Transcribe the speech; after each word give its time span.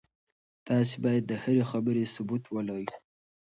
تاسي 0.67 0.95
باید 1.03 1.23
د 1.27 1.33
هرې 1.43 1.63
خبرې 1.71 2.03
ثبوت 2.15 2.43
ولرئ. 2.49 2.85